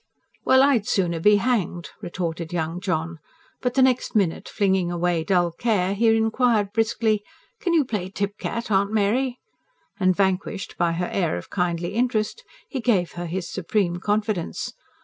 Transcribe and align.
"Well, 0.43 0.63
I'd 0.63 0.87
sooner 0.87 1.19
be 1.19 1.35
hanged!" 1.35 1.91
retorted 2.01 2.51
young 2.51 2.79
John. 2.79 3.19
But 3.61 3.75
the 3.75 3.83
next 3.83 4.15
minute 4.15 4.49
flinging 4.49 4.91
away 4.91 5.23
dull 5.23 5.51
care, 5.51 5.93
he 5.93 6.07
inquired 6.07 6.73
briskly: 6.73 7.21
"Can 7.59 7.75
you 7.75 7.85
play 7.85 8.09
tipcat, 8.09 8.71
Aunt 8.71 8.91
Mary?" 8.91 9.37
And 9.99 10.15
vanquished 10.15 10.75
by 10.75 10.93
her 10.93 11.09
air 11.13 11.37
of 11.37 11.51
kindly 11.51 11.93
interest, 11.93 12.43
he 12.67 12.79
gave 12.79 13.11
her 13.11 13.27
his 13.27 13.47
supreme 13.47 13.97
confidence. 13.97 14.73